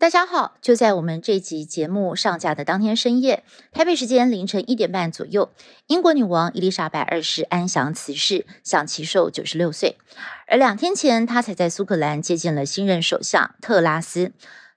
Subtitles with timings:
[0.00, 5.50] 大家好，就在我们这集节目上架的当天深夜，台北时间凌晨一点半左右，
[5.88, 9.98] 英国女王伊丽莎白二世安详辞世，享耆寿九十六岁。
[10.46, 14.30] 而两天前，她才在苏格兰接见了新任首相特拉斯。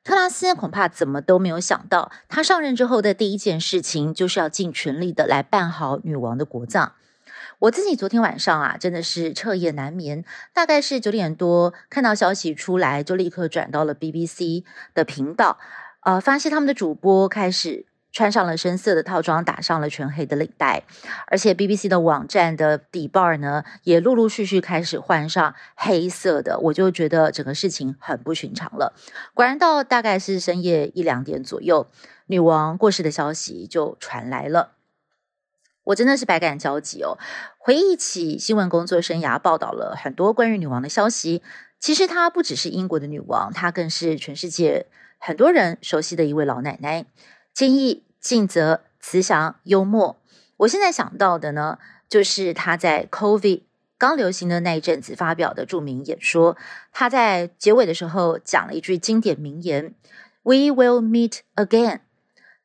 [0.03, 6.93] 特拉斯恐怕怎么都没有想到，他上任之后的第一件事情就是要尽全力的来办好女王的国葬。
[7.61, 10.25] 我自己昨天晚上啊，真的是彻夜难眠。
[10.51, 14.63] 大概是九点多看到消息出来，就立刻转到了 BBC
[14.95, 15.59] 的频道，
[15.99, 20.81] 呃，发现他们的主播开始穿上了深色的套装，打上了全黑的领带，
[21.27, 28.95] 而且 BBC 的网站的底 bar 呢，也陆陆续续开始换上黑色的，我就觉得整个事情很不寻常了。
[29.35, 31.85] 果然到大概是深夜一两点左右，
[32.25, 34.71] 女王过世的消息就传来了。
[35.83, 37.17] 我真的是百感交集哦。
[37.57, 41.41] 回忆起新闻工作生涯，报道了很多关于女王的消息。
[41.79, 44.85] 其实她不只是英国的女王，她更是全世界
[45.17, 47.05] 很多人熟悉的一位老奶奶。
[47.53, 50.21] 坚毅、尽责、慈祥、幽默。
[50.57, 53.63] 我现在想到的呢，就是她在 COVID
[53.97, 56.55] 刚流行的那一阵子发表的著名演说。
[56.93, 59.95] 她在结尾的时候讲了一句经典名言
[60.43, 62.01] ：“We will meet again。”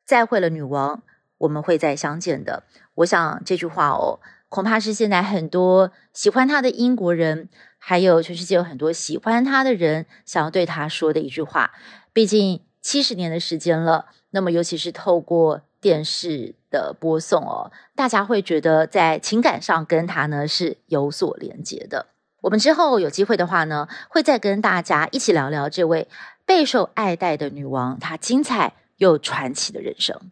[0.05, 1.03] 再会了，女王，
[1.39, 2.63] 我们会再相见的。
[2.95, 11.71] 我想这句话哦，恐怕是现在很多喜欢他的英国人，还有全世界有很多喜欢他的人，想要对他说的一句话。
[12.13, 22.07] 毕竟七十年的时间了，那么尤其是透过电视的播送哦，大家会觉得在情感上跟他呢是有所连接的。
[22.41, 26.07] 我们之后有机会的话呢，会再跟大家一起聊聊这位
[26.45, 30.31] 备受爱戴的女王，她精彩又传奇的人生。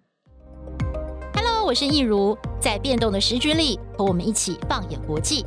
[1.66, 5.44] 我是易如，在变动的时局里，和我们一起放眼国际。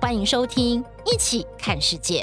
[0.00, 2.20] 欢迎收听《一起看世界》。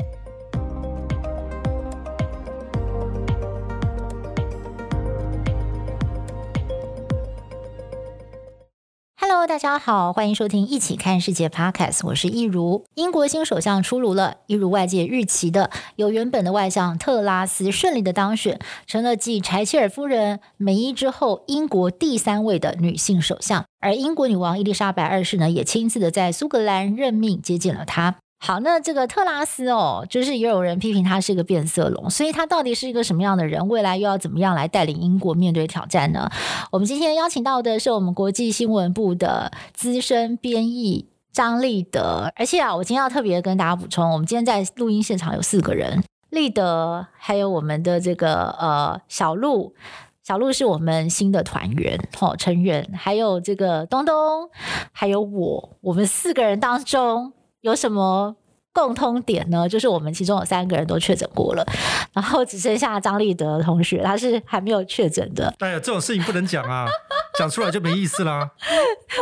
[9.31, 12.83] Hello，大家好，欢迎收听《一起看世界》Podcast，我是一如。
[12.95, 23.63] 英国新首相出炉了，一如外界预期的，由原本的外相特拉斯顺利的当选，成了继柴切尔夫人梅伊之后，英国第三位的女性首相。
[23.79, 28.15] 而英国女王伊丽莎白二世呢，也亲自的在苏格兰任命接见了她。
[28.41, 33.67] 好，那这个特拉斯哦，就是也有人批评他是一个变色龙，所以他到底是一个什么样的人？
[33.67, 36.29] 未来又要怎么样来带领英国面对挑战呢？
[36.71, 49.75] 我们今天邀请到的是我们国际新闻部的资深编译张立德，而且啊，我今天要特别跟大家补充，我们今天在录音现场有四个人，立德，还有我们的这个呃小鹿，
[50.23, 54.49] 小鹿是我们新的团员哦成员，还有这个东东，
[54.93, 57.33] 还有我，我们四个人当中。
[57.61, 58.37] 有什么
[58.73, 59.67] 共通点呢？
[59.67, 61.65] 就是我们其中有三个人都确诊过了，
[62.13, 65.53] 然后只剩下张立德同学，他是还没有确诊的。
[65.59, 66.87] 哎呀，这种事情不能讲啊。
[67.37, 68.49] 讲出来就没意思啦。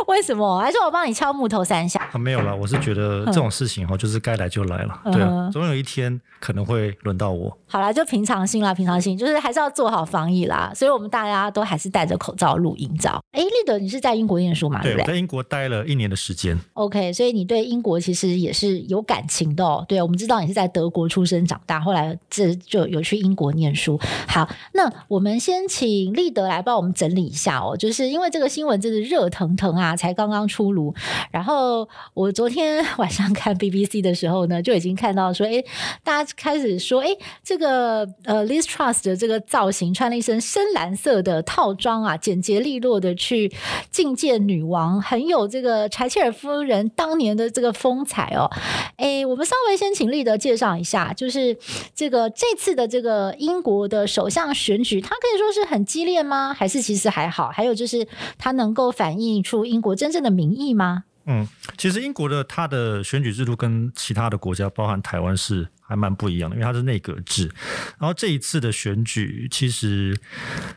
[0.08, 0.58] 为什么？
[0.58, 2.00] 还是我帮你敲木头三下？
[2.12, 5.00] 啊，没有啦，我是觉得这种事情哈，就是该来就来了。
[5.12, 7.56] 对啊，总有一天可能会轮到我。
[7.68, 10.72] 好啦，就平常心啦，平常心，就是还是要做好防疫啦。
[10.74, 13.22] 所以我们大家都还是戴着口罩录音照。
[13.30, 14.82] 哎，立德，你是在英国念书吗？
[14.82, 16.58] 对，我在英国待了一年的时间。
[16.72, 19.84] OK，所以你对英国其实也是有感情的哦。
[19.88, 23.98] 对，我们知道你是在德国出生长大，后来这就有去英国念书。
[24.26, 28.08] 好，那我们先请立德来帮我们整理一下哦，就是。
[28.08, 30.94] 因为这个新闻真的热腾腾啊，才刚刚出炉。
[31.30, 35.62] 然后我昨天晚上看 BBC 的时候呢，就已经看到说，哎，
[36.02, 37.08] 大家开始说，哎，
[37.44, 43.52] 这个呃，Liz Truss 的这个造型，穿了一身深蓝色的套装啊，简洁利落的去
[43.92, 48.50] 觐见女王，很有这个柴切尔夫人当年的这个风采哦。
[48.96, 51.56] 哎，我们稍微先请立德介绍一下，就是
[51.94, 56.54] 这个这次的这个英国的首相选举，它可以说是很激烈吗？
[56.54, 57.48] 还是其实还好？
[57.48, 57.98] 还有就是。
[58.38, 61.04] 它能够反映出英国真正的民意吗？
[61.26, 61.46] 嗯，
[61.76, 67.50] 其实英国的它的选举制度跟其他的国家，包含台湾是还蛮不一样的，因为它是内阁制。
[67.98, 70.18] 然后这一次的选举，其实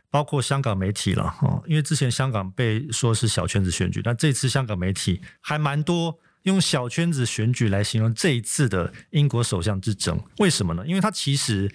[0.10, 10.20] 包括香港媒体了哦，因为之前香港被说是小圈子选举，但这次香港媒体还蛮多用小圈子选举来形容这一次的英国首相之争。
[10.40, 10.86] 为什么呢？
[10.86, 11.72] 因为它其实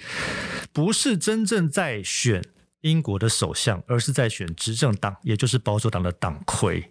[0.72, 2.42] 不是真正在选。
[2.82, 6.88] 英国的首相，而是在选执政党，也就是保守党的党魁。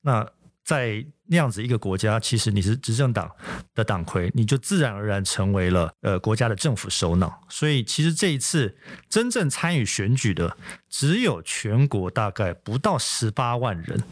[0.00, 0.26] 那
[0.64, 3.30] 在那样子一个国家，其实你是执政党
[3.72, 7.44] 的党魁，你就自然而然成为了呃国家的政府首脑。
[7.48, 8.76] 所以，其实这一次
[9.08, 10.56] 真正参与选举的，
[10.88, 14.02] 只有全国大概不到十八万人。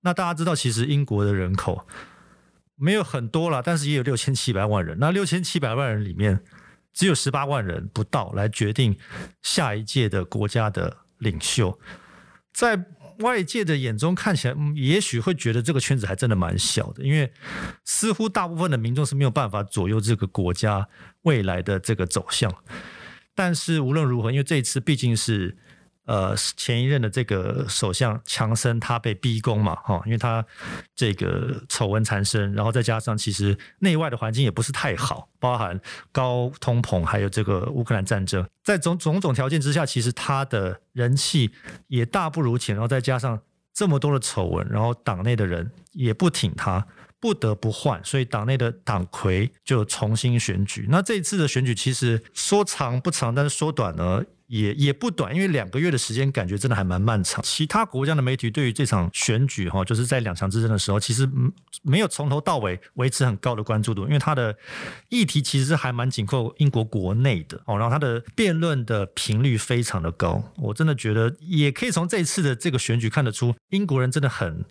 [0.00, 1.86] 那大家知道，其实英国的人口
[2.76, 4.98] 没有很多了，但是也有六千七百万人。
[4.98, 6.40] 那六千七百万人里面，
[6.92, 8.96] 只有十八万人不到来决定
[9.42, 11.78] 下一届的国家的领袖，
[12.52, 12.84] 在
[13.20, 17.32] 外界的眼中看起来，嗯，也许会觉得这个圈子还真的蛮小的，因为
[17.84, 20.88] 似乎大部分的民众是没有办法左右这个国家
[21.22, 22.52] 未来的这个走向。
[23.34, 25.56] 但是无论如何，因为这一次毕竟是。
[26.06, 30.44] 呃，前一任的这个首相强森他被逼宫嘛，哈，因为他
[30.94, 35.80] 这个丑闻缠身，然后再加上其实内外的环境也不是太好，包含
[36.12, 41.50] 高通膨，还有这个乌克兰战争，在种种种条件之下，其实他的人气
[41.88, 43.40] 也大不如前，然后再加上
[43.72, 46.86] 这么多的丑闻，然后党内的人也不挺他，
[47.24, 50.84] 不得不换，所以党内的党魁就重新选举。
[50.90, 54.22] 那这一次的选举其实说长不长，但是说短呢？
[54.46, 57.42] 也也不短，因为两个月的时间，感觉真的还蛮漫长。
[57.42, 61.26] 其他国家的媒体对于这场选举，哈，就是在两强之争的时候，其实
[61.82, 64.54] 没有从头到尾维持很高的关注度，因为它的
[65.08, 70.52] 议题其实是还蛮紧扣英国国内的哦，然后它的辩论的频率非常的高。
[70.58, 74.62] 我真的觉得，也可以从这次的这个选举看得出，英国人真的很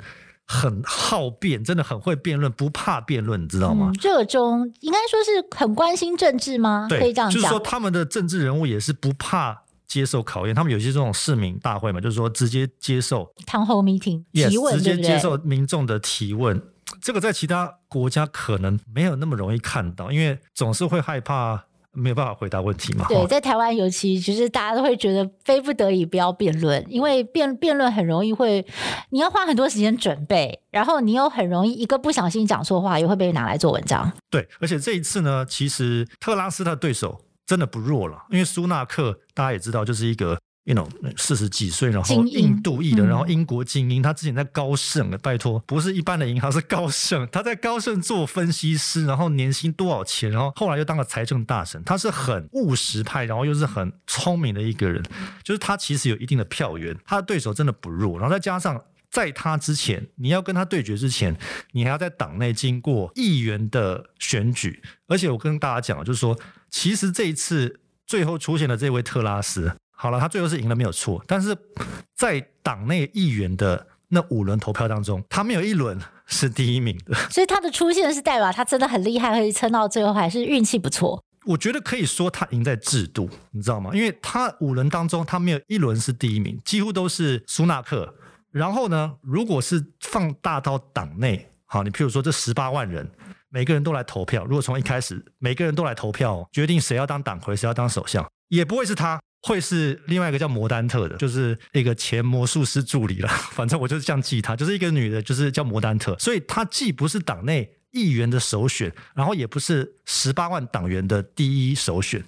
[0.45, 3.91] 很好辩，真的很会辩论，不怕辩论，你知道吗？
[3.93, 6.87] 嗯，热衷应该说是很关心政治吗？
[6.89, 9.63] 对，可以这样讲，就是说他们的政治人物也是不怕。
[9.85, 16.59] 接受考验，他们有些这种市民大会嘛，就是说直接接受 town hall meeting 提问，yes, 直接接受民众的提问。
[16.99, 21.63] 这个在其他国家可能没有那么容易看到，因为总是会害怕
[21.93, 23.05] 没有办法回答问题嘛。
[23.07, 28.65] 对，在台湾尤其就是大家都会觉得非不得已不要辩论，因为辩辩论很容易会
[29.11, 34.11] 你要花很多时间准备，然后你又很容易一个不小心讲错话，又会被拿来做文章。
[34.29, 37.21] 对，而且这一次呢，其实特拉斯的对手。
[37.45, 40.87] 真的不弱了，因为苏纳克大家也知道，就是一个 you know
[41.17, 44.01] 四十几岁，然后印度裔的，然后英国精英。
[44.01, 47.27] 他之前在高盛，拜托，不是一般的银行，是高盛。
[47.31, 50.31] 他在高盛做分析师，然后年薪多少钱？
[50.31, 51.83] 然后后来又当了财政大臣。
[51.83, 55.03] 他是很务实派，然后又是很聪明的一个人，
[55.43, 58.17] 就是他其实有一定的票源，他的对手真的不弱。
[58.17, 61.37] 然后再加上在他之前，你要跟他对决之前，
[61.71, 64.81] 你还要在党内经过议员的选举。
[65.07, 66.37] 而且我跟大家讲，就是说。
[66.75, 71.55] 其实这一次最后出现的这位特拉斯，好了，他最后是赢了没有错，但是
[72.15, 77.13] 在党内议员的那五轮投票当中，他没有一轮是第一名的。
[77.29, 81.23] 所以他的出现是代表他真的很厉害，可以撑到最后，还是运气不错？
[81.45, 83.91] 我觉得可以说他赢在制度，你知道吗？
[83.93, 88.13] 因为他五轮当中他没有一轮是第一名，几乎都是苏纳克。
[88.51, 93.09] 然后呢，如果是放大到党内，好，你譬如说这十八万人。
[93.55, 94.43] 每个人都来投票。
[94.45, 103.27] 如果从一开始每个人都来投票，决定谁要当党魁，谁要当首相，也不会是他，会是另外一个叫摩丹特的，就是一个前魔术师助理了。
[103.51, 106.17] 反正我就是这样记他，就是一个女的，就是叫摩丹特。
[106.17, 112.23] 所以她既不是党内议员的首选，然后也不是十八万党员的第一首选，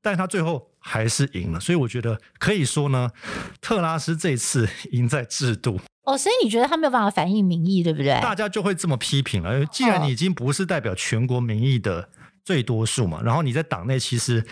[0.00, 1.60] 但是她最后还是赢了。
[1.60, 3.10] 所以我觉得可以说呢，
[3.60, 5.78] 特拉斯这次赢在制度。
[6.04, 8.18] 哦，所以你觉得他没有办法反映民意，对不对？
[8.22, 9.64] 大家就会这么批评了。
[9.66, 12.08] 既然你已经不是代表全国民意的
[12.50, 14.44] 最多数嘛，然后你在党内其实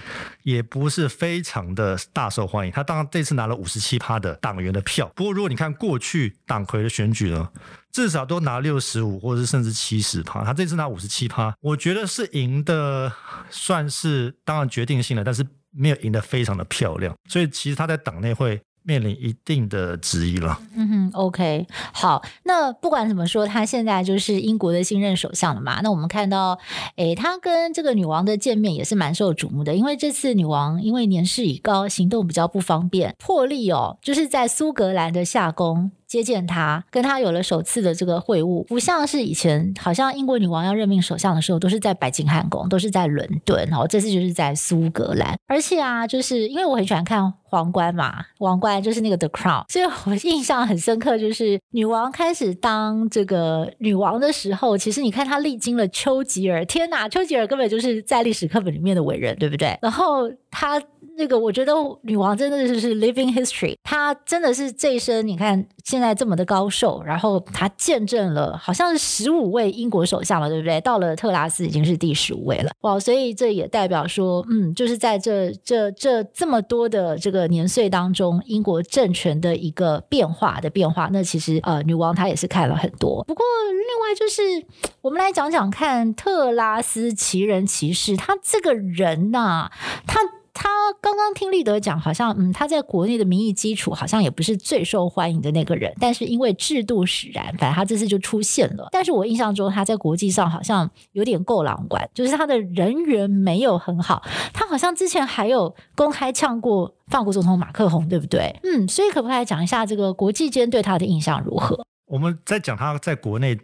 [0.45, 2.73] 也不是非常的大受欢迎。
[2.73, 7.51] 他当然这次拿了五十七趴的党员的票，不过如果你看过去党魁的选举呢，
[7.91, 13.13] 至少都拿六十五或者是甚至七十趴，他这次拿五十七趴，我觉得是赢的，
[13.51, 17.13] 算是当然决定性的，但是没有赢得非常的漂亮。
[17.29, 18.63] 所以其实他在党内会。
[18.89, 20.59] 面临一定的质疑了。
[20.75, 25.81] 嗯哼，OK，好，那不管怎么说，他现在就是英国的新任首相了嘛。
[25.83, 26.59] 那我们看到，
[26.97, 35.91] 诶，他跟这个女王的见面也是蛮受瞩目的，因为这次女王因为年事已高，行动比较不方便，破例哦，就是在苏格兰的夏宫。
[36.09, 45.37] 接见他，跟他有了首次的这个会晤，不像是以前，好像英国女王要任命首相的时候，都是在白金汉宫，都是在伦敦，然后这次就是在苏格兰。
[45.47, 59.79] 而且啊，就是因为我很喜欢看皇冠嘛，皇冠就是那个 The Crown，所以我印象很深刻，就是女王开始当这个女王的时候，其实你看她历经了丘吉尔，天哪，丘吉尔根本就是在历史课本里面的伟人，对不对？
[59.83, 60.83] 然后她。
[61.17, 70.81] 那个我觉得女王真的就是 living history，她真的是这一生，你看现在这么的高寿，然后她见证了好像是十五位英国首相了，对不对？
[70.81, 73.01] 到了特拉斯已经是第十五位了，哇！
[73.01, 83.23] 所以这也代表说，嗯，就是在这这这这么多的这个年岁当中，英国政权的一个变化的变化，那其实呃，女王她也是看了很多。
[83.25, 84.67] 不过另外就是
[85.03, 89.71] 我们来讲讲看特拉斯奇人骑士，他这个人呐、
[90.07, 90.19] 他。
[90.61, 90.69] 他
[91.01, 98.89] 刚刚听立德讲，好像嗯，他在国内的民意基础好像也不是最受欢迎的那个人，但是因为制度使然，反正他这次就出现了。
[98.91, 104.21] 但是我印象中他在国际上好像有点够狼管，就是他的人缘没有很好。
[104.53, 108.59] 他好像之前还有公开呛过法国总统马克宏，对不对？
[108.65, 111.87] 嗯，所以可不可以讲一下这个国际间对他的印象如何？
[112.07, 113.57] 我们在讲他在国内。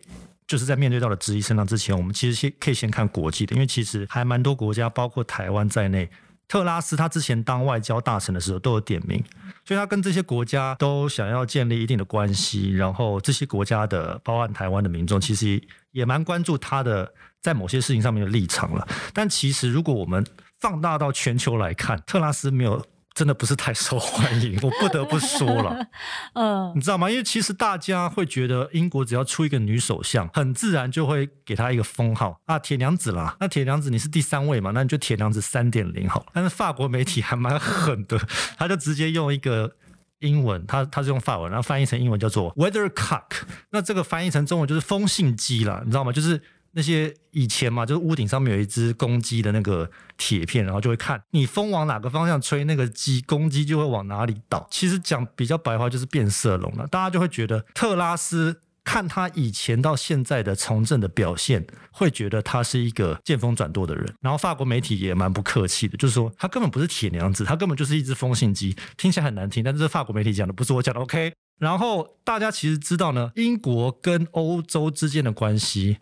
[0.46, 6.06] 就是在面对到的质疑声浪之前，我们其实先可以先看国际的，因为其实还蛮多国家，包括台湾在内，
[6.46, 9.22] 特拉斯他之前当外交大臣的时候都有点名，
[9.64, 18.86] 所以他跟这些国家都想要建立一定的关系，然后这些国家的，包含台湾的民众，其实也蛮关注他的在某些事情上面的立场了。
[19.12, 20.24] 但其实如果我们
[20.60, 22.84] 放大到全球来看，特拉斯没有。
[23.14, 25.87] 真的不是太受欢迎， 我不得不说了。
[26.35, 27.09] 嗯，你知道吗？
[27.09, 33.37] 因为其实大家会觉得英国只要出一个女首相，很自然就会给她一个封号啊，铁娘子啦。
[33.38, 34.73] 那铁娘子你是第三位嘛？
[34.75, 36.26] 那你就铁娘子三点零好了。
[36.33, 38.18] 但是法国媒体还蛮狠的，
[38.59, 39.76] 他就直接用一个
[40.18, 43.23] 英文，他他是用法文，然后翻译成英文叫做 weathercock。
[43.71, 46.11] 那这个翻译成中文就是风信鸡啦，你知道吗？
[46.11, 46.42] 就是。
[46.75, 54.66] 那些以前嘛，就是屋顶上面有一只公鸡的那个铁片，然后就会看你风往哪个方向吹，那个鸡公鸡就会往哪里倒。
[54.71, 64.14] 其实讲比较白话就是变色龙了，大家就会觉得特拉斯看他以前到现在的从政的表现，会觉得他是一个见风转舵的人。
[64.21, 71.00] 然后法国媒体也蛮不客气的，就是说他根本不是铁娘子，他根本就是一只风信鸡，听起来很难听，但这是法国媒体讲的，不是我讲的。
[71.00, 75.99] OK，然后大家其实知道呢，英国跟欧洲之间的关系。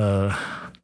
[0.00, 0.32] 呃，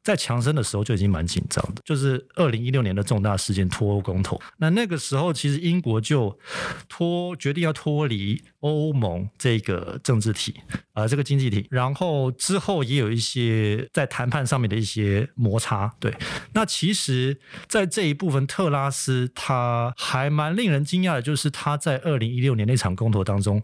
[0.02, 4.38] 在强生的时候就已经蛮紧张的，就是二零一六年的重大事件脱欧公投。
[4.58, 6.38] 那那个时候，其实英国就
[6.86, 10.54] 脱决定要脱离欧盟这个政治体
[10.92, 11.66] 啊、呃，这个经济体。
[11.70, 15.90] 然后之后也有一些在谈判上面的一些摩擦。
[15.98, 16.14] 对，
[16.52, 23.62] 那其实，在这一部分，特拉斯他还蛮令人惊讶的，就是他在二零一六年那场公投当中。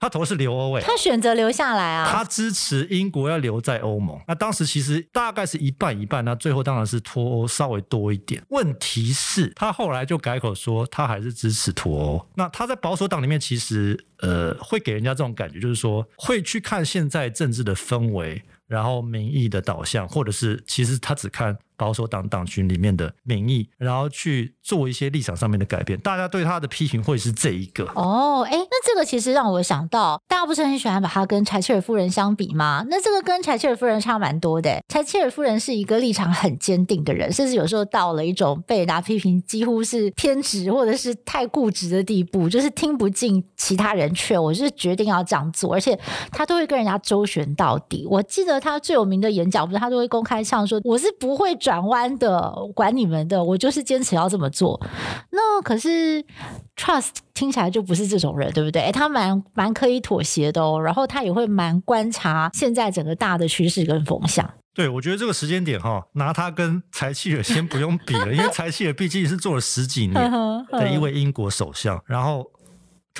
[0.00, 2.10] 他投的是留欧诶，他选择留下来啊。
[2.10, 4.18] 他支持英国要留在欧盟。
[4.26, 8.42] 那当时其实大概是一半一半，那最后当然是脱欧稍微多一点。
[8.48, 12.26] 问题是，他后来就改口说他还是支持脱欧。
[12.34, 21.58] 那他在保守党里面其实呃会给人家这种感觉，就是说会去看现在政治的氛围，然后民意的导向，或者是其实他只看。
[21.80, 25.98] 保守党党群里面的民意，然后去做一些立场上面的改变。
[26.00, 32.84] 大家对他的批评会是这一个哦，哎，那这个其实让我想到，大家不是很喜欢把他跟柴切尔夫人相比吗？
[32.90, 34.78] 那这个跟柴切尔夫人差蛮多的。
[34.88, 45.98] 柴切尔夫人是一个立场很坚定的人，甚至有时候到了一种被人家批评几乎是偏执或者是太固执的地步，就是听不进其他人劝，我就是决定要这样做，而且
[46.30, 48.06] 他都会跟人家周旋到底。
[48.10, 54.84] 我记得他最有名的演讲，不是他都会公开唱说：“我是不会转。”转弯的，管你们的，我就是坚持要这么做。
[55.30, 56.20] 那可是
[56.76, 58.90] Trust 听起来就不是这种人，对不对？
[58.90, 64.52] 他蛮蛮可以妥协的哦，然后他也会蛮观察现在整个大的趋势跟风向。
[64.74, 70.14] 对，我觉得这个时间点哈，拿他跟柴契尔先不用比了，因为柴契尔毕竟是做了十几年
[70.72, 72.44] 的一位英国首相，然后。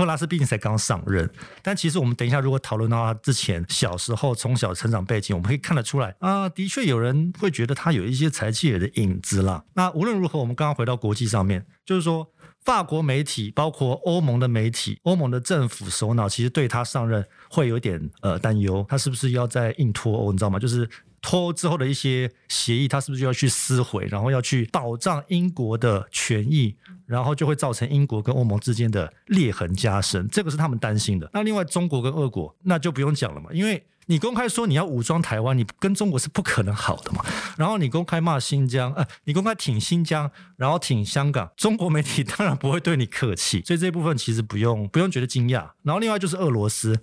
[0.01, 1.29] 特拉斯毕竟才刚上任，
[1.63, 9.63] 但其实我们等一下如果讨论到他之前小时候从小成长背景，我们可以看得出来啊，的确有人会觉得他有一些柴契尔的影子啦。
[9.75, 12.27] 那无论如何，我们刚刚回到国际上面，就是说
[12.65, 20.33] 法国媒体，包括欧盟的媒体，欧盟的政府首脑，其实对他上任会有点呃担忧，他是不是要再硬脱欧？
[20.33, 20.59] 你知道吗？
[20.59, 20.89] 就是。
[21.23, 26.75] 脱欧之后的一些协议，他是不是就要去撕毁，然后要去保障英国的权益，
[27.07, 31.29] 然后就会造成英国跟欧盟之间的裂痕加深，这个是他们担心的。
[31.33, 37.25] 那另外中国跟俄国，那就不用讲了嘛，因为你公开说你要武装台湾，你跟中国是不可能好的嘛。
[37.57, 45.69] 然后你公开骂新疆，呃，你公开挺新疆，然后挺香港，中国媒体当然不会对你客气，所以这部分其实不用不用觉得惊讶。
[45.83, 46.99] 然后另外就是俄罗斯。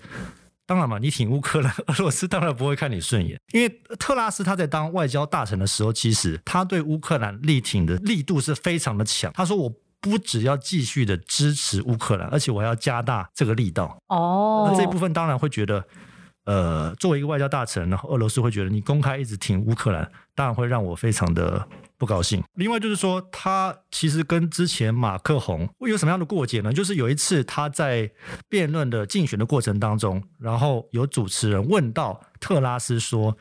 [0.67, 3.39] 当然嘛，你挺乌克兰， 俄罗斯当然不会看你顺眼。
[3.53, 9.31] 因为特拉斯他在当外交大臣的时候，其实他对乌克兰力挺的力度是非常的强。
[9.33, 9.71] 他说：“我
[10.01, 15.83] 不只要继续的支持乌克兰，而且我还要加大这个力道。”哦，那这一部分当然会觉得，
[16.47, 21.67] 呃，作为一个外交大臣，然后俄罗斯会觉得你公开一直挺乌克兰，当然会让我非常的。
[21.99, 22.43] 不高兴。
[22.53, 26.71] 另外就是说，他其实跟之前马克宏会有什么样的过节呢？
[26.71, 28.07] 就是有一次他在
[28.47, 33.35] 辩论的竞选的过程当中，然后有主持人问到特拉斯说：“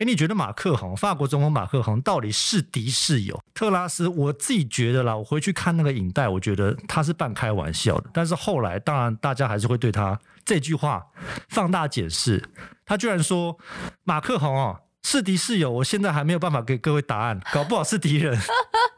[0.00, 8.10] 诶，你觉得马克宏，法国总统马克宏到底是敌是友？”特拉斯我自己觉得啦，我回去看那个影带，我觉得他是半开玩笑的。
[8.12, 11.06] 但是后来，当然大家还是会对他这句话
[11.48, 12.42] 放大解释。
[12.84, 13.58] 他居然说
[14.04, 14.80] 马克宏哦。
[15.04, 18.38] 是敌是友，我现在还没有办法给各位答案，搞不好是敌人。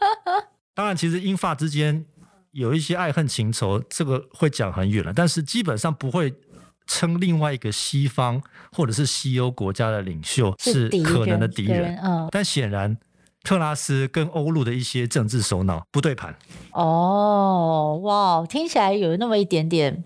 [0.76, 2.04] 当然，其实英法之间
[2.50, 5.14] 有一些爱恨情仇，这个会讲很远了。
[5.14, 6.34] 但是基本上不会
[6.86, 8.38] 称另外一个西方
[8.70, 11.98] 或者是西欧国家的领袖是可能的敌人。
[12.04, 12.94] 嗯，但显然
[13.42, 16.36] 特拉斯跟欧陆的一些政治首脑不对盘。
[16.72, 20.04] 哦，哇，听起来有那么一点点。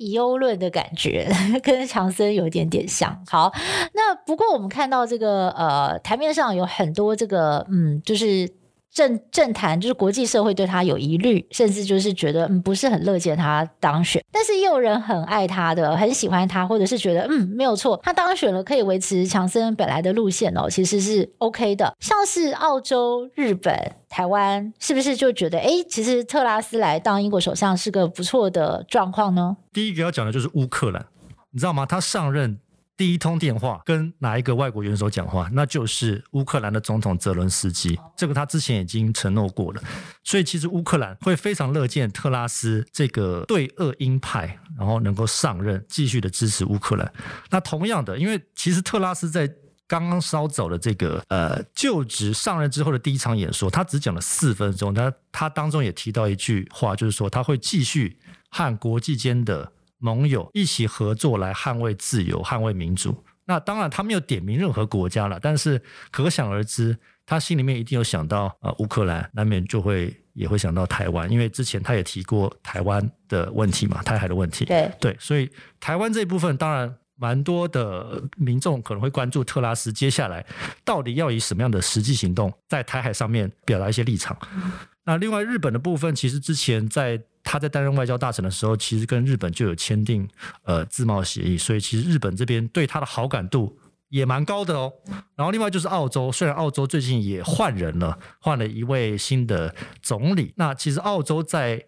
[0.00, 1.28] 以欧论的感觉
[1.62, 3.22] 跟强森有一点点像。
[3.28, 3.52] 好，
[3.92, 8.50] 那不过我们看到这个呃台面上有很多这个嗯，就是。
[8.92, 21.94] 政政坛就是国际社会对他有疑虑，甚至就是觉得嗯不是很乐见他当选，但是也有人很爱他的，很喜欢他，或者是觉得嗯没有错，他当选了可以维持强森本来的路线哦，其实是 OK 的。
[22.00, 29.56] 像是澳洲、日本、台湾，是不是就觉得哎，其实特拉斯来当英国首相是个不错的状况呢？
[29.72, 31.06] 第一个要讲的就是乌克兰，
[31.52, 31.86] 你知道吗？
[31.86, 32.58] 他上任。
[33.00, 35.48] 第一通电话跟哪一个外国元首讲话？
[35.54, 37.98] 那就是乌克兰的总统泽伦斯基。
[38.14, 39.82] 这个他之前已经承诺过了，
[40.22, 47.10] 所以其实乌克兰会非常乐见特拉斯这个对俄鹰派，然后能够上任，继续的支持乌克兰。
[47.48, 49.50] 那同样的，因为其实特拉斯在
[49.86, 58.18] 刚刚稍走的这个呃就职上任之后的第一场演说，他只讲了四分钟，他他当中也提到一句话，就是说他会继续
[58.50, 59.72] 和国际间的。
[60.00, 63.14] 盟友一起合作来捍卫自由、捍卫民主。
[63.44, 65.80] 那当然，他没有点名任何国家了，但是
[66.12, 74.64] 可想而知，他心里面一定有想到呃乌克兰，难免就会也会想到台湾，因为之前他也提过台湾的问题嘛，台海的问题。
[74.66, 80.46] 对对，所以台湾这一部分，当然蛮多的民众可能会关注特拉斯接下来
[80.84, 84.36] 到底要以什么样的实际行动在台海上面表达一些立场。
[84.54, 84.70] 嗯。
[85.04, 87.20] 那另外日本的部分，其实之前在。
[87.50, 90.28] 他在担任外交大臣的时候，其实跟日本就有签订
[90.62, 93.76] 呃自贸协议，所以其实日本这边对他的好感度
[94.08, 94.92] 也蛮高的哦。
[95.34, 101.84] 然后另外就是澳洲，虽然澳洲最近也换人了，换了一位新的总理，那其实澳洲在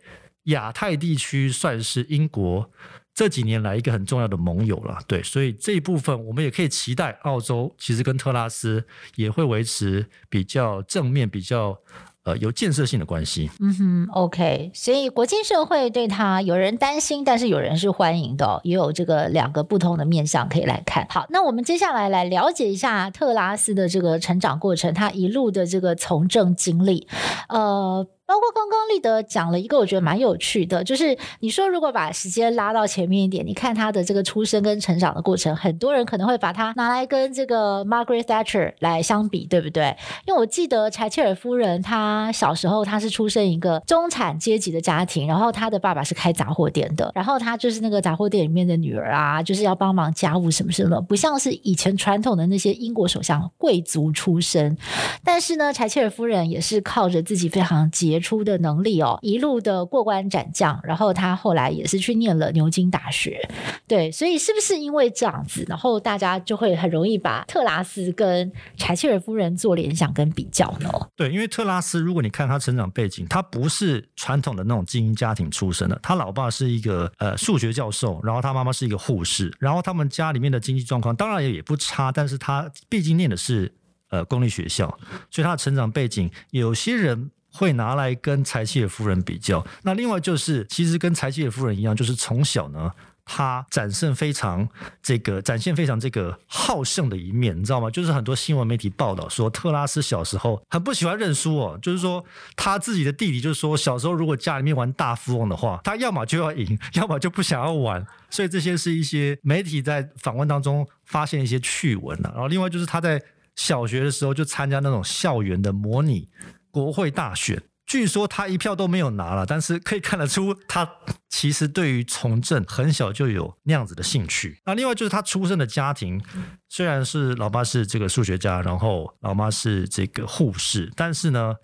[0.47, 2.69] 亚太地区算是英国
[3.15, 4.99] 这几年来一个很重要的盟友了。
[5.07, 11.79] 对，所以这一部分我们也可以期待澳洲其实跟特拉斯也会维持比较正面、比较。
[12.25, 13.51] 呃，有建设性的关系。
[13.61, 21.07] 嗯哼，OK，所以国际社会对他有人担心，但是有人是欢迎的，也有这个两个不同的面向可以来看。
[21.11, 27.09] 好，那我们接下来来了解一下特拉斯的这个成长过程，他一路的这个从政经历，
[27.49, 28.07] 呃。
[28.33, 39.95] 包括刚刚立德讲了一个我觉得蛮有趣的，就是你说如果把时间拉到前面一点，你看他的这个出生跟成长的过程，很多人可能会把他拿来跟这个 Margaret Thatcher 来相比，对不对？
[40.25, 54.75] 因为我记得柴切尔夫人她小时候她是出生一个中产阶级的家庭，然后她的爸爸是开杂货店的，然后她就是那个杂货店里面的女儿啊，就是要帮忙家务什么什么，不像是以前传统的那些英国首相贵族出身，
[55.23, 63.47] 但是呢，柴切尔夫人也是靠着自己非常节出的能力哦，一路的过关斩将，然后他后来也是去念了牛津大学，
[63.89, 70.89] 对，所以是不是因为这样子，然后大家就会很容易把特拉斯跟柴契尔夫人做联想跟比较呢？
[71.17, 83.73] 对，因为特拉斯，如果你看他成长背景，他不是传统的那种精英家庭出身的，他老爸是一个呃数学教授，然后他妈妈是一个护士，然后他们家里面的经济状况当然也也不差，但是他毕竟念的是
[84.11, 84.87] 呃公立学校，
[85.31, 87.31] 所以他的成长背景，有些人。
[87.53, 89.65] 会拿来跟柴契尔夫人比较。
[89.83, 92.91] 那另外就是，其实跟柴契尔夫人一样，就是从小呢，
[93.25, 94.69] 他展现非常
[95.03, 97.91] 这个展现非常这个好胜的一面，你知道吗？
[97.91, 102.25] 就是很多新闻媒体报道说，特拉斯小时候很不喜欢认输哦，就是说
[102.57, 108.05] 他自己的弟弟就是说，小时候如果家里面玩大富翁的话，他要么就要赢， 要么就不想要玩。
[108.31, 112.33] 所以这些是一些媒体在访问当中发现一些趣闻啊。
[112.33, 113.23] 然后另外就是他在
[113.57, 116.27] 小学的时候就参加那种校园的模拟。
[116.73, 120.89] 国会大选，据说他一票都没有拿了，但是可以看得出他
[121.29, 124.59] 其实对于从政很小就有那样子的兴趣。
[124.65, 126.21] 那另外就是他出生的家庭，
[126.69, 131.55] 虽然是老爸是这个数学家，然后老妈是这个护士，但是呢，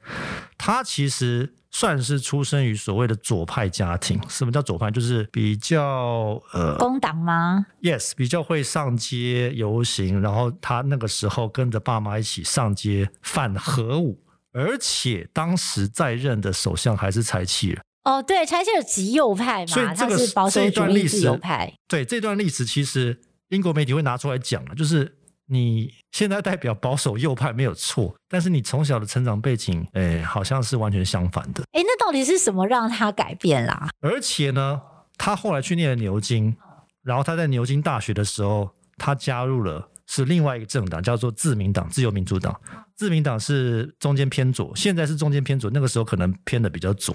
[0.58, 4.20] 他其实算是出生于所谓的左派家庭。
[4.28, 4.90] 什么叫左派？
[4.90, 14.18] 就是比较呃工党吗？Yes，比较会上街游行，然后他那个时候跟着爸妈一起上街反核武。
[14.52, 21.72] 而且当时在任的首相还是柴契尔哦，对，柴契尔极右派嘛，所以这个他是保守主义自由派。
[21.86, 31.62] 对，这段历史其实英国媒体会拿出来讲了，就是你现在代表保守右派没有错，但是你从小的成长背景，哎，好像是完全相反的。
[31.72, 33.88] 哎，那到底是什么让他改变啦？
[34.00, 34.80] 而且呢，
[35.18, 36.56] 他后来去念了牛津，
[37.02, 42.60] 然后他在牛津大学的时候，他加入了是另外一个政党，叫做自民党、自由民主党。
[42.96, 47.14] 自民党是中间偏左，现在是中间偏左，那个时候可能偏的比较左。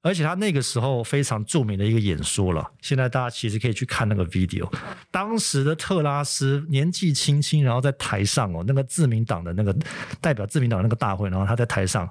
[0.00, 4.70] 而且他那个时候非常著名的一个演说了，现在大家其实可以去看那个 video。
[5.10, 9.74] 当时的特拉斯年纪轻轻，然后在台上哦，那个自民党的那个
[10.20, 12.08] 代表自民党的那个大会，然后他在台上，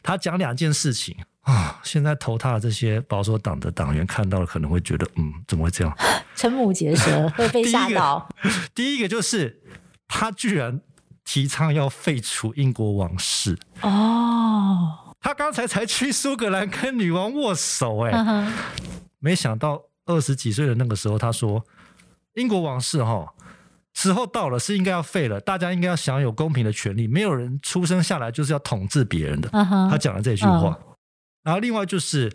[0.00, 1.80] 他讲两件事情啊。
[1.82, 5.92] 现在投他的这些保守党的党员看到了，可能会觉得，嗯，怎么会这样？
[6.36, 8.28] 瞠目结舌， 会被吓到。
[8.42, 9.62] 第一个，第一个就是
[10.08, 10.80] 他居然
[11.24, 14.98] 提倡要废除英国王室哦。
[15.20, 18.52] 他刚才才去苏格兰跟女王握手，哎，
[19.20, 21.64] 没想到二十几岁的那个时候，他说
[22.34, 23.32] 英国王室哈
[23.94, 29.48] 时候到了，是应该要废了，大家应该要享有公平的权利，没有人出生下来就是要统治别人的。
[29.48, 30.78] 他讲了这句话，
[31.42, 32.30] 然后另外就是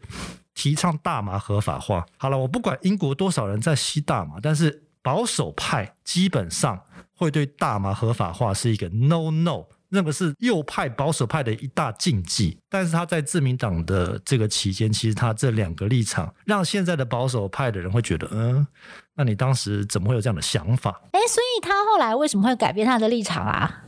[0.60, 2.06] 提倡大麻合法化。
[2.18, 6.78] 好了，我不管英国多少人在吸大麻，但是保守派基本上
[7.16, 9.64] 会对大麻合法化是一个 no no。
[9.92, 18.68] 那个是右派保守派的一大禁忌，但是他在自民党的这个期间，其实他这两个立场让现在的保守派的人会觉得，嗯，
[19.16, 21.02] 那你当时怎么会有这样的想法？
[21.14, 23.86] 哎，所以他后来为什么会改变他的立场啊？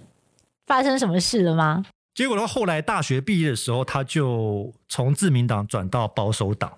[0.66, 1.86] 发生什么事了吗？
[2.14, 6.72] 结果他后来大学毕业的时候，他就从自民党转到保守党。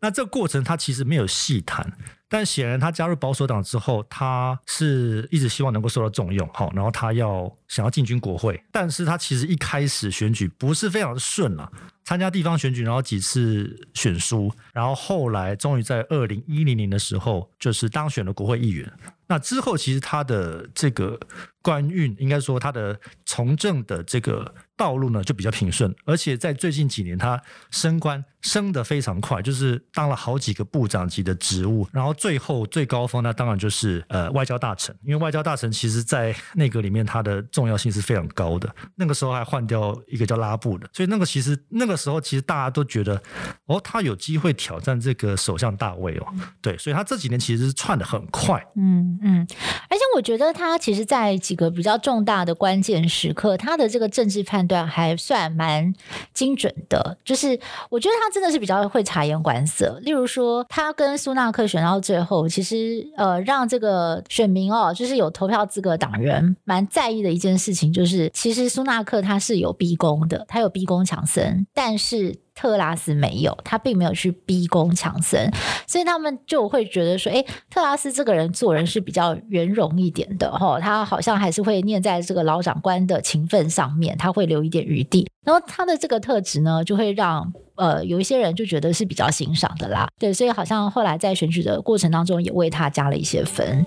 [0.00, 1.92] 那这个过程他其实没有细谈。
[2.26, 11.70] 但显然，他加入保守党之后，他是一直希望能够受到重用，好，然后他要想要进军国会，但是他其实一开始选举不是非常顺了，
[12.02, 18.92] 参加地方选举，然后几次选输，然后后来终于在二零一零年的时候，就是当选了国会议员。
[19.26, 21.18] 那之后，其实他的这个
[21.62, 32.12] 官运，应该说他的从政的这个道路呢，就比较平顺，而且在最近几年，他升官升得非常快，就是当了好几个部长级的职务，然后。
[32.24, 38.72] 最后最高峰，那当然就是呃外交大臣，因为外交大臣其实在内阁里面它的重要性是非常高的。
[38.94, 43.20] 那个时候还换掉一个叫拉布的，所以那个其实那个时候其实大家都觉得
[43.66, 46.26] 哦，他有机会挑战这个首相大位哦。
[46.62, 48.64] 对，所以他这几年其实是窜得很快。
[48.76, 49.46] 嗯嗯，
[49.90, 55.92] 而且我觉得他其实，在几个比较重大的关键时刻，他的这个政治判断还算蛮
[56.32, 57.16] 精准的。
[57.24, 59.98] 就是我觉得他真的是比较会察言观色。
[60.02, 75.50] 例如说，他跟苏纳克选到最后，其实呃，让这个选民哦，就是有投票资格党员蛮在意的一件事情，就是其实苏纳克他是有逼宫的，他有逼宫强森，但是特拉斯没有，他并没有去逼宫强森，
[75.86, 87.52] 所以他们就会觉得说，哎，特拉斯这个人做人是比较圆融一点的哈、哦，他好像还是会念在这个老长官的情分上面，他会留一点余地，然后他的这个特质呢，就会让。
[87.76, 93.84] 呃，有一些人就觉得是比较欣赏的啦，对，所以好像后来在选举的过程当中也为他加了一些分。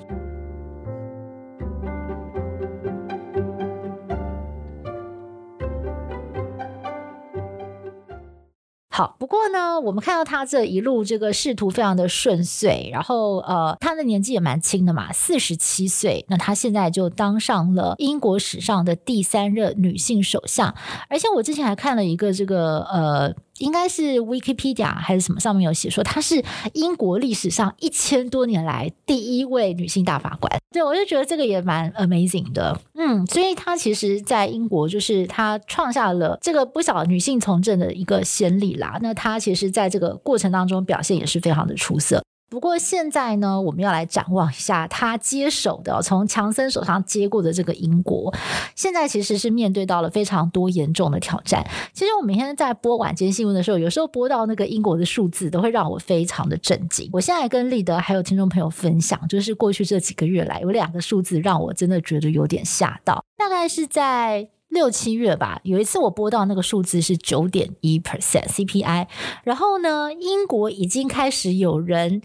[8.97, 20.73] 好，不过呢，我们看到他这一路这个仕途非常的顺遂，然后呃，他的年纪也蛮轻的嘛，四十七岁，那他现在就当上了英国史上的第三任女性首相，
[21.09, 23.35] 而且我之前还看了一个这个呃。
[23.59, 26.43] 应该是 Wikipedia 还是什么上面有写说，她是
[26.73, 30.51] 英国历史上一千多年来第一位女性大法官。
[30.71, 32.79] 对，我就觉得这个也蛮 amazing 的。
[32.95, 38.97] 嗯，所以她其实，在英国就是她创下了这个不少女性从政的一个先例啦。
[39.01, 42.23] 那她其实在这个过程当中表现也是非常的出色。
[42.49, 48.33] 不过现在呢，我们要来展望一下他接手的，从强森手上接过的这个英国，
[48.73, 51.65] 现在其实是面对到了非常多严重的挑战。
[51.93, 57.09] 其实我每天在播晚间新闻的时候，有时候播到那个英国的数字，都会让我非常的震惊。
[57.11, 64.49] 我现在跟立德还有听众朋友分享，就是过去这几个月来，有两个数字让我真的觉得有点吓到，大概是在。
[64.69, 69.07] 六七月吧，有一次我播到那个数字是九点一 percent CPI，
[69.43, 72.21] 然后呢，英国已经开始有人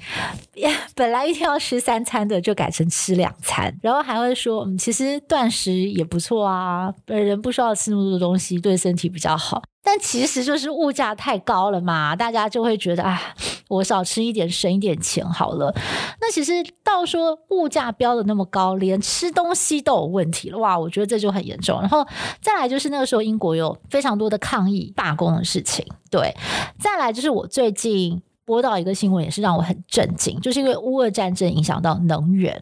[0.95, 9.63] 本来一天要吃三餐的，就改成吃两餐，然后还会说，嗯，其实断食也不错啊，本人不需要吃那么多东西，对身体比较好。
[9.83, 13.21] 但其实就是物价太高了嘛，大家就会觉得啊，
[13.69, 15.75] 我少吃一点，省一点钱好了。
[16.21, 16.53] 那其实
[16.85, 21.81] 到说物价飙的那么高，连吃东西都有问题了，哇，我觉得这就很严重。
[21.81, 22.07] 然后
[22.41, 26.35] 再来就是那个时候英国有非常多的抗议罢工的事情，对。
[26.79, 32.53] 再来就是我最近播到一个新闻，也是让我很震惊，就是因为乌俄战争影响到能源，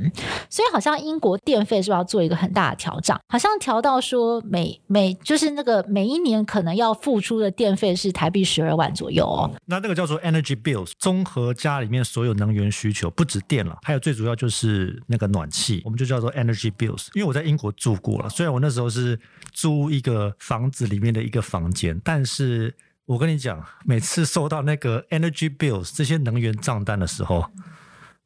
[0.48, 3.18] 所以好像英国电费是不是要做一个很大的调整？
[3.28, 9.50] 好像调到说每每就是那个每一年可能要付出的电费是台币十二万左右哦。
[9.66, 17.08] 那那个叫做 energy bills，综合家里面所有能源需求，不止电了，还有最主要就是那个暖气，我们就叫做 energy bills。
[17.14, 19.18] 因为我在英国住过了，虽然我那时候是
[19.52, 22.74] 租一个房子里面的一个房间，但是。
[23.10, 27.44] 我跟你讲，每次收到那个 energy bills 这些能源账单的时候，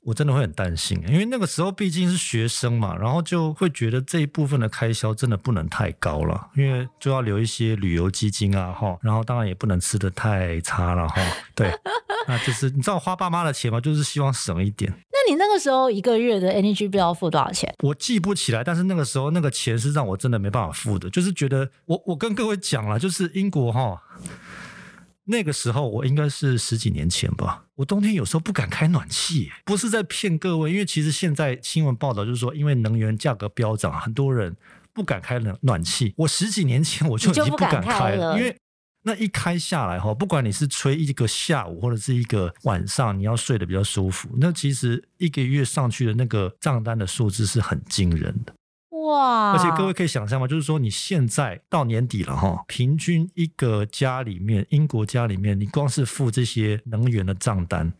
[0.02, 11.22] 我真的会很担心，因为那个时候毕竟是学生嘛，然后就会觉得这一部分的开销真的不能太高了，因为就要留一些旅游基金啊，哈，然后当然也不能吃的太差了，哈，
[11.54, 11.72] 对，
[12.28, 14.92] 那就是你知道花爸妈的钱嘛，就是希望省一点。
[14.92, 17.74] 那你那个时候一个月的 energy bill 要付多少钱？
[17.82, 24.02] 我记不起来，但是那个时候那个钱是让我真的没办法付的，就是觉得我我跟各位讲了，就是英国哈。
[25.26, 34.54] 那个时候我应该是十几年前吧，我冬天有时候不敢开暖气，不是在骗各位，因为其实现在新闻报道就是说，因为能源价格飙涨，很多人
[34.92, 36.12] 不敢开暖暖气。
[36.18, 38.54] 我十几年前我就已经不敢开了，因为
[39.02, 48.54] 那一开下来哈，不管你是吹一个下午或者是一个晚上，你要睡得比较舒服，那其实一个月上去的那个账单的数字是很惊人的。
[49.04, 49.52] 哇！
[49.52, 50.46] 而且各位可以想象吗？
[50.46, 57.92] 就是说你现在到年底了哈，平均一个家里面，英国家里面，你光是付这些能源的账单。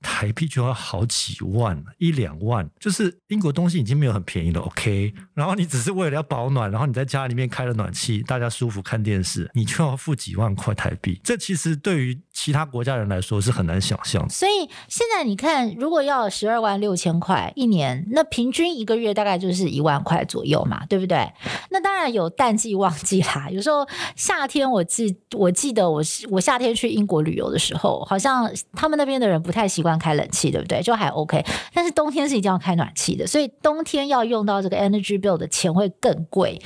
[0.00, 5.12] 台币就要好几万，一两万，就是英国东西已经没有很便宜了，OK。
[5.34, 11.20] 然后你只是为了要保暖，然后你在家里面开了暖气，大家舒服看电视，你就要付几万块台币。
[11.24, 14.28] 这其实对于其他国家人来说是很难想象。
[14.30, 21.28] 所以现在你看，如果要十二万六千块一年，那平均一个月大概就是一万块左右嘛，对不对？
[21.70, 23.48] 那当然有淡季旺季啦。
[23.50, 23.84] 有时候
[24.14, 29.87] 夏天，我记我记得我我夏天去英国旅游的时候，好像他们那边的人不太习惯。
[29.96, 30.82] 开冷气对不对？
[30.82, 36.60] 就还 OK，但是冬天是一定要开暖气的，所以冬天要用到这个 energy bill 的钱会更贵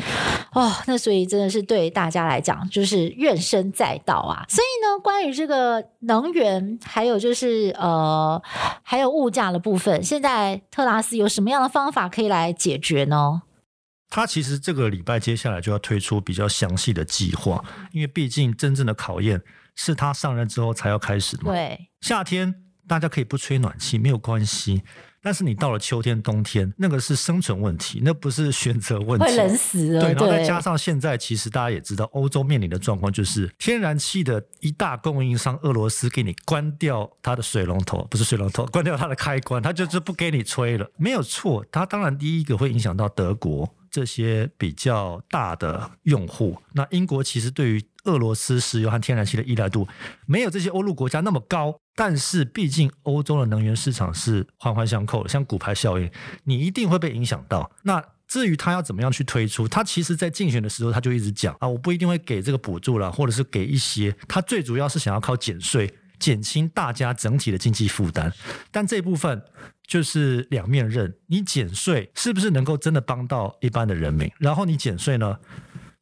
[0.52, 0.72] 哦。
[0.86, 4.46] 那所以真的是对大家来讲就是怨声载道啊。
[4.48, 8.40] 所以呢，关于这个能源，还有就是呃，
[8.82, 13.42] 还有物价的部分，现在特拉斯有什么样的方法可以来解决呢？
[14.08, 19.40] 他其实这个礼拜接下来就要推出比较详细的计划，因为毕竟真正的考验
[19.74, 21.52] 是他上任之后才要开始的嘛。
[21.52, 22.54] 对，夏天。
[22.92, 24.82] 大家可以不吹暖气没有关系，
[25.22, 30.02] 但是你到了秋天、冬天，那个是生存问题，那不是选择问题，会冷死了。
[30.02, 40.86] 对，然后再加上现在，其实大家也知道，欧洲面临的状况就是天然气的一大供应商俄罗斯给你关掉它的水龙头，不是水龙头，关掉它的开关，它就是不给你吹了。
[40.98, 46.58] 没有错，它当然第一个会影响到德国这些比较大的用户。
[46.74, 49.88] 那英国其实对于俄罗斯石油和天然气的依赖度
[50.26, 56.10] 没有这些欧陆国家那么高，但是毕竟欧洲的能源市场是环环相扣的，像骨牌效应，
[56.44, 57.70] 你一定会被影响到。
[57.82, 68.32] 那至于他要怎么样去推出，他其实在竞选的时候他就一直讲啊，我不一定会给这个补助了，或者是给一些，他最主要是想要靠减税减轻大家整体的经济负担。
[68.70, 69.42] 但这部分
[69.86, 74.32] 就是两面刃，你减税是不是能够真的帮到一般的人民？
[74.38, 75.36] 然后你减税呢，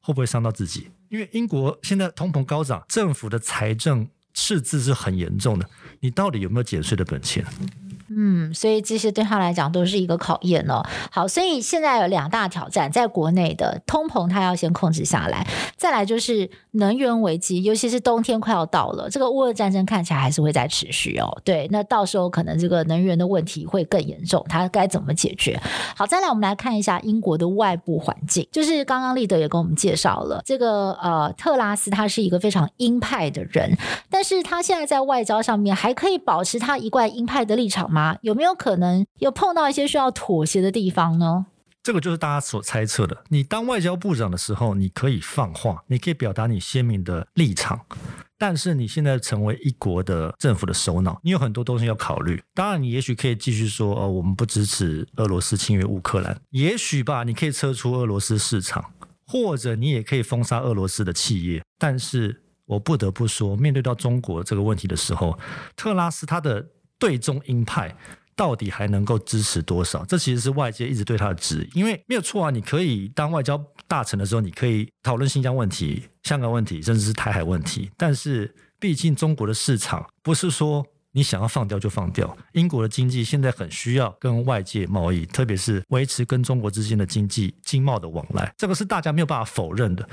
[0.01, 0.89] 会不会伤到自己？
[1.09, 5.69] 因为英国现在通膨高涨，政府的财政赤字是很严重的，
[6.01, 7.45] 你到底有没有减税的本钱？
[8.15, 10.83] 嗯，所以这些对他来讲都是一个考验哦。
[11.13, 15.47] 好，所以现在有两大挑战，在国内的通膨，他要先控制下来；
[15.77, 21.41] 再来就是能源危机，尤其是冬天快要到了，这个乌俄战争看起来还是会再持续哦。
[21.45, 25.61] 对，那到时候可能这个能源的问题会更严重，他该怎么解决？
[25.97, 33.77] 好，再来我们来看一下英国的外部环境，就是刚刚立德也跟我们介绍了这个呃特拉斯，他是一个非常鹰派的人，
[34.11, 38.00] 但是他现在在外交上面还可以保持他一贯鹰派的立场吗？
[38.23, 41.47] 有没有可能有碰到一些需要妥协的地方呢？
[41.83, 43.25] 这个就是大家所猜测的。
[43.29, 47.81] 你当外交部长的时候，你可以放话，你可以表达你鲜明的立场。
[48.37, 52.43] 但是你现在成为一国的政府的首脑，你有很多东西要考虑。
[52.55, 58.93] 当然，你也许可以继续说，哦，我们不支持俄罗斯侵略乌克兰，也许吧，你可以撤出俄罗斯市场，
[59.27, 61.63] 或者你也可以封杀俄罗斯的企业。
[61.79, 65.39] 但是我不得不说，面对到中国这个问题的时候，
[65.75, 66.67] 特拉斯他的。
[67.01, 67.93] 对中鹰派
[68.37, 70.05] 到底还能够支持多少？
[70.05, 71.79] 这其实是外界一直对他的质疑。
[71.81, 77.91] 因为没有错啊，你可以当外交大臣的时候，你可以讨论新疆问题、香港问题，甚至是台海问题。
[77.97, 82.37] 但是，毕竟中国的市场不是说你想要放掉就放掉。
[82.53, 90.09] 英国的经济现在很需要跟外界贸易，特别是维持跟中国之间的经济经贸的往来，这个是大家没有办法否认的。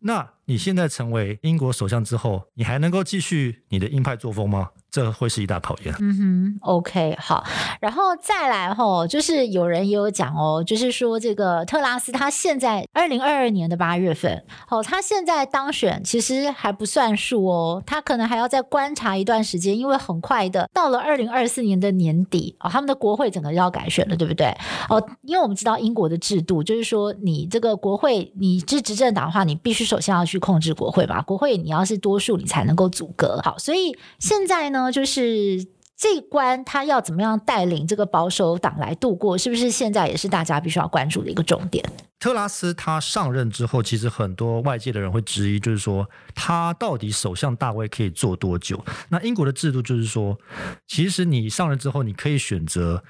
[0.00, 4.70] 那你现在成为英国首相之后，你还能够继续你的鹰派作风吗？
[4.88, 5.94] 这会是一大考验。
[5.98, 7.44] 嗯哼，OK，好，
[7.80, 24.46] 然后再来吼，就是有人也有讲哦，就是说这个特拉斯他现在二零二二年的八月份，哦，他现在当选其实还不算数哦，他可能还要再观察一段时间，因为很快的到了二零二四年的年底哦，他们的国会整个要改选了，对不对？
[24.88, 33.40] 哦，因为我们知道英国的制度就是说，你这个国会你是执政党的话，你必须首先要去控制国会吧，国会你要是多数，你才能够阻隔。
[33.44, 34.86] 好，所以现在呢。
[34.96, 39.36] 就是这一关，他要怎么样带领这个保守党来度过？
[39.36, 41.84] 是不是现在也是大家必须要关注的一个重点？
[42.18, 48.82] 特拉斯他上任之后，其实很多外界的人会质疑，就是说他到底首相大位可以做多久？
[49.10, 50.38] 那英国的制度就是说，
[50.86, 53.02] 其实你上任之后，你可以选择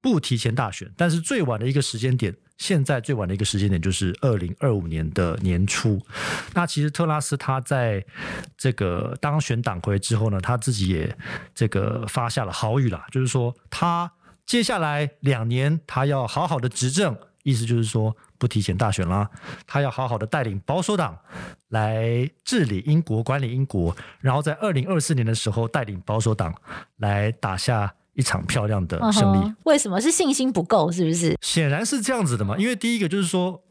[0.00, 2.34] 不提前大选，但是最晚的一个时间点。
[2.58, 6.00] 现在最晚的一个时间点就是二零二五年的年初。
[6.54, 8.04] 那其实特拉斯他在
[8.56, 11.16] 这个当选党魁之后呢，他自己也
[11.54, 14.10] 这个发下了豪语啦，就是说他
[14.44, 19.30] 接下来两年他要好好的执政，意思就是说不提前大选啦，
[19.66, 21.16] 他要好好的带领保守党
[21.68, 26.52] 来治理英国、管理英国，然后在二零二四年的时候带领保守党
[26.96, 27.94] 来打下。
[28.18, 29.54] 一场漂亮的胜利，uh-huh.
[29.62, 30.90] 为什么是信心不够？
[30.90, 31.38] 是不是？
[31.40, 32.56] 显然是这样子的嘛。
[32.58, 33.62] 因为第一个就是说，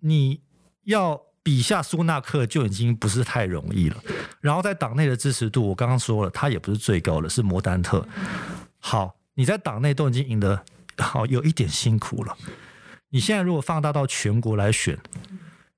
[0.00, 0.40] 你
[0.84, 3.96] 要比下苏纳克就已经不是太容易了。
[4.40, 8.02] 然后在党内的支持度，我刚刚说了，他也不是最高的，是摩丹特。
[8.78, 10.58] 好，你在党内都已经赢得
[10.96, 12.34] 好有一点辛苦了。
[13.10, 14.98] 你现在如果放大到全国来选。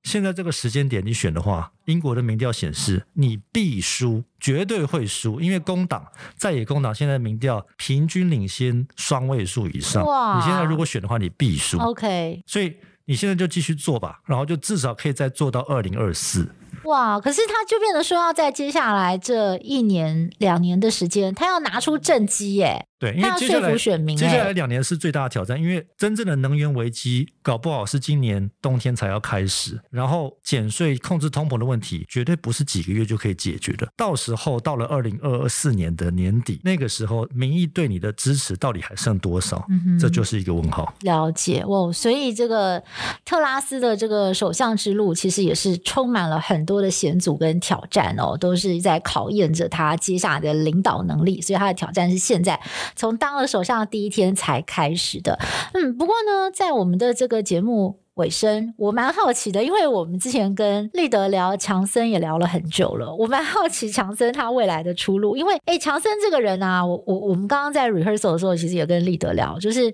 [0.05, 6.07] 现在这个时间点，你选的话，英国的民调显示你必输，绝对会输，因为工党
[6.37, 10.05] 在野工党现在民调平均领先双位数以上。
[10.07, 10.39] 哇！
[10.39, 11.79] 你现在如果选的话，你必输。
[11.79, 16.49] OK，所以你现在就继续做吧，然后就至少可以再做到二零二四。
[16.85, 17.21] 哇！
[17.21, 22.87] 可是他就变得说要在接下来这一年两年的时间，他要拿出政绩耶。
[22.99, 33.87] 对，因为接下来接下来两年是最大的挑战，因为真正的能源危机搞不好是今年冬天才要开始，然后减税控制通膨的问题绝对不是几个月就可以解决的。
[33.97, 39.65] 到时候到了二零二四年的年底，那个时候民意对你的支持到底还剩多少？
[39.69, 40.93] 嗯，这就是一个问号。
[41.03, 42.83] 了解哦，所以这个
[43.25, 51.41] 特拉斯的这个首相之路其实也是充满了很多的险阻跟挑战哦，都是在考验着他接下来的领导能力。
[51.41, 52.59] 所以他的挑战是现在。
[52.97, 55.39] 从当了首相的第一天才开始的，
[55.75, 58.01] 嗯，不过呢，在我们的这个节目。
[58.19, 69.93] 尾声，我蛮好奇的，因为我们之前跟立德聊强森也聊了很久了，我蛮好奇强森他未来的出路，因为 哎，强森这个人啊，我我我们刚刚在 rehearsal 的时候，其实也跟立德聊，就是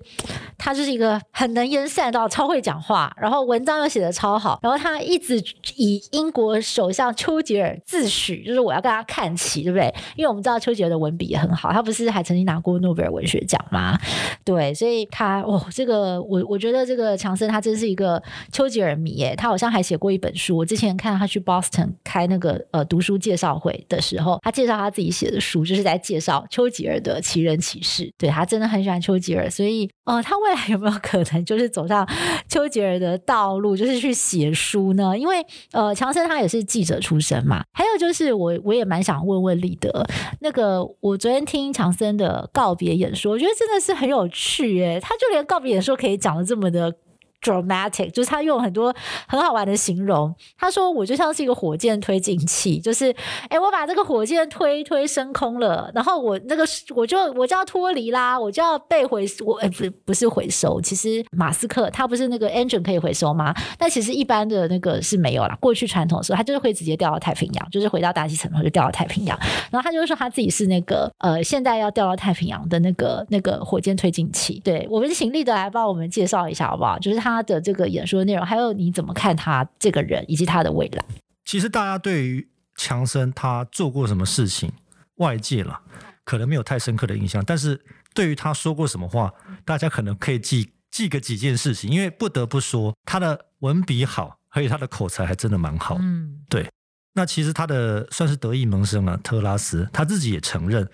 [0.57, 5.41] 他就是一个很能言善道，超会讲话，然后文章又写的超好，然后他一直
[5.75, 9.93] 以英国首相丘吉尔自诩，就是我要跟他看齐，对不对？
[10.15, 13.95] 因为我们知道丘吉尔的文笔也很好，他不是还曾经拿过诺贝尔文学奖吗？
[14.43, 18.14] 对，所以他哦，这 个我我觉得这个强森他真是一个。
[18.51, 20.57] 丘吉尔迷耶，他好像还写过一本书。
[20.57, 28.11] 我之前看他去 Boston 开那个呃读书介绍会的时候，他介绍他自己写的书，就是在介绍丘吉尔的奇人奇事。
[28.17, 32.07] 对，他真的很喜欢丘吉尔，所以呃，他未来有没有可能就是走上
[32.47, 35.17] 丘吉尔的道路，就是去写书呢？
[35.17, 37.63] 因为呃，强森他也是记者出身嘛。
[37.73, 40.05] 还有就是我我也蛮想问问李德，
[40.41, 44.99] 那个我昨天听强森的告别演说，我觉得真的是很有趣耶。
[44.99, 46.93] 他就连告别演说可以讲得这么的。
[47.41, 48.93] Dramatic 就是他用很多
[49.27, 53.15] 很好玩的形容，他说我就像是一个火箭推进器，就是
[53.49, 63.53] 哎，我把这个火箭推推升空了，然后我那个我就我就要脱离啦，我就要被回我哎，不不是回收，其实马斯克他不是那个 engine 可以回收吗？
[63.77, 65.55] 但其实一般的那个是没有啦。
[65.61, 69.37] 过去传统的时候，他就是会直接掉到太平洋，就是回到大气层然后就掉到太平洋，
[69.69, 74.59] 然后他就说他自己是那个呃现在要掉到太平洋的那个那个火箭推进器。
[74.63, 76.97] 对，我们请立德来帮我们介绍一下好不好？
[76.97, 77.34] 就是他。
[77.35, 81.03] 他的这个演说内容，还有你怎么看他这个人以及他的未来？
[81.43, 84.71] 其实大家对于强森他做过什么事情，
[85.15, 85.81] 外界了
[86.23, 87.79] 可能没有太深刻的印象，但是
[88.13, 91.91] 对于他说过什么话，大家可能可以记记个几件事情。
[91.91, 95.97] 因为不得不说，他的文笔好，而且他的口才还真的蛮好。
[95.99, 96.67] 嗯，对。
[97.13, 100.89] 那其实他的算是得意门生了，特拉斯他自己也承认，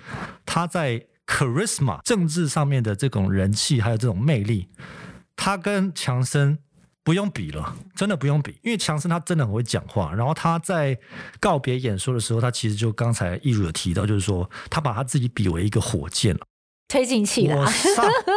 [0.45, 4.67] 他在 charisma 政治上面的这种人气，还有这种魅力。
[5.43, 6.59] 他跟强森
[7.03, 10.13] 不用比了，真的不用比，因为强森他真的很会讲话。
[10.13, 10.95] 然后他在
[11.39, 16.41] 告别演说的时候，他其实就刚才一如有提到，就是说他把他自己比为一个火箭了。
[16.91, 17.65] 推进器啦，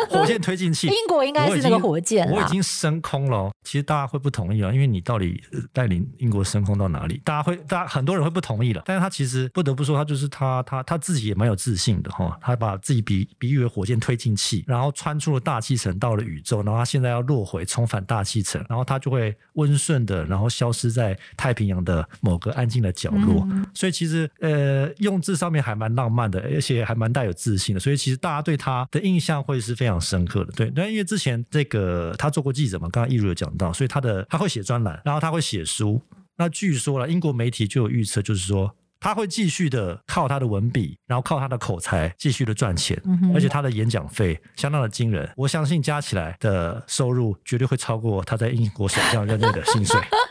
[0.09, 0.87] 火箭推进器。
[0.87, 3.51] 英国应该是那个火箭我，我已经升空了。
[3.65, 7.21] 其实大家会不同意啊，因为你到底带领英国升空到哪里？
[7.25, 8.81] 大家会，大家很多人会不同意了。
[8.87, 12.39] 但是他其实不得不说，他就是他他他自己也蛮有自信的哈。
[12.41, 23.45] 他把自己比比喻为火箭推进器，然后穿出了大气层，到了宇宙，然后他现在要落回，重返大气层，然后他就会温顺的，然后消失在太平洋的某个安静的角落。
[23.51, 27.81] 嗯、所以其实呃，用字上面还蛮浪漫的，而且还蛮带有自信的。
[27.81, 30.53] 所以其实大家对他的印象会是非常深刻的。
[30.53, 36.01] 对，那因为之前这个他做过记者嘛，刚刚一如有讲到，所以他的他会写专栏，然后他会写书。
[36.37, 50.01] 那据说了，英国媒体就有预测，就是说他会继续的靠他的文笔，然后靠他的口才继续的赚钱，嗯、而且他的演讲费相当的惊人，我相信加起来的收入绝对会超过他在英国首相任内的薪水。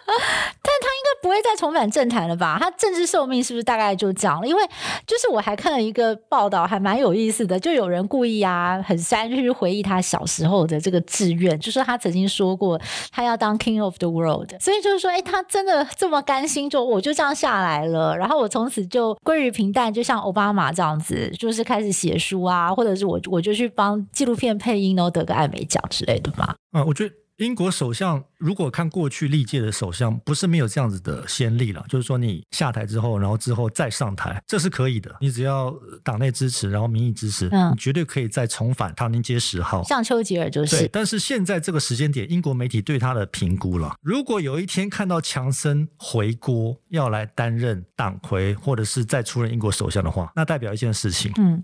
[1.23, 2.57] 不会再重返政坛了吧？
[2.59, 4.45] 他政治寿命是不是大概就这样了？
[4.47, 4.61] 因为
[5.07, 12.77] 就是我还看了一个报道，还蛮有意思的，就有人故意啊，很煽去回忆他小时候的这个志愿，就说他曾经说过
[13.09, 26.53] 他要当 King of the World，所以就是说，哎，他真的这么甘心，就我就这样下来了，然后我从此就归于平淡，就像奥巴马这样子，就是开始写书啊，或者是我我就去帮纪录片配音，然后得个艾美奖之类的嘛。
[26.73, 27.15] 嗯，我觉得。
[27.43, 31.85] 英国首相如果看过去历届的首相，不是没有这样子的先例了。
[31.89, 35.15] 就是说，你下台之后，然后之后再上台，这是可以的。
[35.19, 35.73] 你只要
[36.03, 39.83] 党内支持，然后民意支持，嗯，你绝对可以再重返唐宁街十号。
[39.83, 40.77] 像丘吉尔就是。
[40.77, 43.95] 对，但是现在这个时间点，英国媒体对他的评估了。
[44.01, 51.63] 如果有一天看到强森回国要来担任党魁，或者是再出任英国首相的话，那代表一件事情，嗯。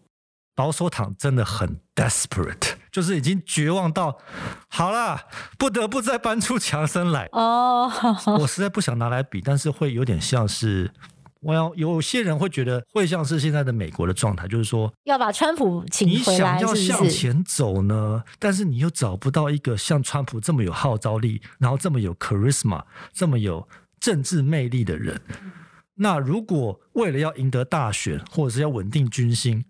[0.55, 4.17] 保守党真的很 desperate，就是已经绝望到，
[4.67, 5.21] 好了，
[5.57, 7.29] 不得不再搬出强森来。
[7.31, 7.91] 哦
[8.25, 8.41] ，oh.
[8.41, 10.91] 我实在不想拿来比，但是会有点像是，
[11.41, 22.83] 我要有些人会觉得会像是现在的美国的状态，就是说要把川普请回来，你想要向前走呢，是是但是你又找不到一个像川普这么有号召力，然后这么有 charisma，
[23.13, 23.67] 这么有
[23.99, 25.21] 政治魅力的人。
[26.01, 29.65] 那如果为了要赢得大选，或者是要稳定军心，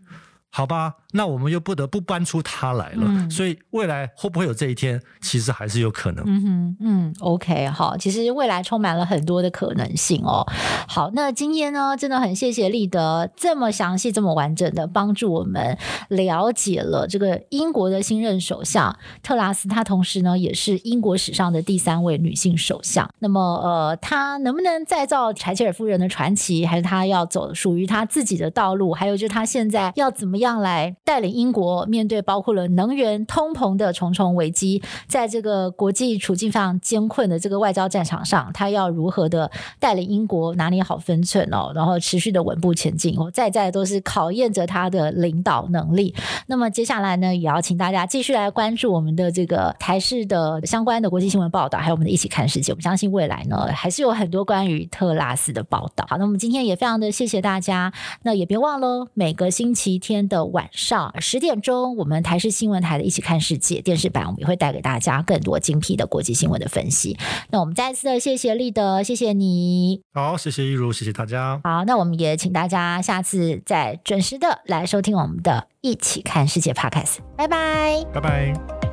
[0.51, 6.23] 好吧，那我们又不得不搬出他来了，嗯、所以未来会不会有这一天，其实还是有可能。
[6.27, 10.45] 嗯哼，嗯，OK，好，其实未来充满了很多的可能性哦。
[10.87, 15.77] 好，那今天呢，真的很谢谢立德这么详细、这么完整的帮助我们
[16.09, 23.09] 了解了这个英国的新任首相特拉斯，她同时呢也是英国史上的第三位女性首相。
[23.19, 28.93] 那么，呃，她能不能再造柴切尔夫人的传奇，还是她要走属于她自己的道路？
[28.93, 46.13] 还有就是她现在要怎么样来带领英国面对包括了能源、通膨的重重危机，在这个国际处境非常艰困的这个外交战场上，他要如何的带领英国拿捏好分寸哦，然后持续的稳步前进哦，在在都是考验着他的领导能力。
[46.45, 52.71] 那么接下来呢，也要请大家继续来关注我们的这个台式的相关的国际新闻报道，还有我们的一起看世界。
[52.71, 56.05] 我们相信未来呢，还是有很多关于特拉斯的报道。
[56.07, 57.91] 好，那我们今天也非常的谢谢大家，
[58.21, 60.88] 那也别忘了每个星期天的晚上
[61.19, 67.17] 十点钟，我们台视新闻台的一起看世界电视版，我们也会带给大家更多精辟的国际新闻的分析。
[67.51, 70.01] 那我们再次的谢谢立德，谢谢你。
[70.13, 71.59] 好，谢谢一如，谢谢大家。
[71.63, 77.17] 好，那我们也请大家下次再准时的来收听我们的一起看世界 Podcast。
[77.35, 78.88] 拜拜，拜拜。